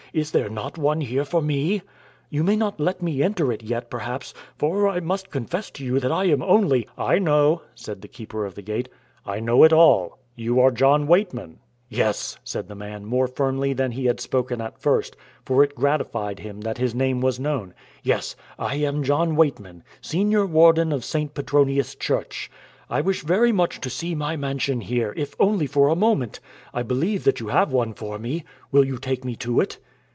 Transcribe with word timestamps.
"Is 0.13 0.31
there 0.31 0.49
not 0.49 0.77
one 0.77 0.99
here 0.99 1.23
for 1.23 1.41
me? 1.41 1.83
You 2.29 2.43
may 2.43 2.57
not 2.57 2.81
let 2.81 3.01
me 3.01 3.23
enter 3.23 3.49
it 3.49 3.63
yet, 3.63 3.89
perhaps, 3.89 4.33
for 4.57 4.85
I 4.89 4.99
must 4.99 5.29
confess 5.31 5.71
to 5.71 5.85
you 5.85 6.01
that 6.01 6.11
I 6.11 6.25
am 6.25 6.43
only" 6.43 6.85
"I 7.13 7.17
know," 7.17 7.61
said 7.75 8.01
the 8.01 8.09
Keeper 8.09 8.45
of 8.45 8.55
the 8.55 8.61
Gate 8.61 8.89
"I 9.25 9.39
know 9.39 9.63
it 9.63 9.71
all. 9.71 10.19
You 10.35 10.59
are 10.59 10.69
John 10.71 11.07
Weightman." 11.07 11.59
"Yes," 11.87 12.37
said 12.43 12.67
the 12.67 12.75
man, 12.75 13.05
more 13.05 13.25
firmly 13.25 13.71
than 13.71 13.93
he 13.93 14.03
had 14.07 14.19
spoken 14.19 14.59
at 14.59 14.81
first, 14.81 15.15
for 15.45 15.63
it 15.63 15.75
gratified 15.75 16.39
him 16.39 16.59
that 16.59 16.77
his 16.77 16.93
name 16.93 17.21
was 17.21 17.39
known. 17.39 17.73
"Yes, 18.03 18.35
I 18.59 18.75
am 18.75 19.03
John 19.03 19.37
Weightman, 19.37 19.81
Senior 20.01 20.45
Warden 20.45 20.91
of 20.91 21.05
St. 21.05 21.33
Petronius' 21.33 21.95
Church. 21.95 22.51
I 22.89 22.99
wish 22.99 23.21
very 23.23 23.53
much 23.53 23.79
to 23.79 23.89
see 23.89 24.13
my 24.13 24.35
mansion 24.35 24.81
here, 24.81 25.13
if 25.15 25.35
only 25.39 25.67
for 25.67 25.87
a 25.87 25.95
moment. 25.95 26.41
I 26.73 26.83
believe 26.83 27.23
that 27.23 27.39
you 27.39 27.47
have 27.47 27.71
one 27.71 27.93
for 27.93 28.19
me. 28.19 28.43
Will 28.73 28.83
you 28.83 28.97
take 28.97 29.23
me 29.23 29.37
to 29.37 29.61
it?" 29.61 29.77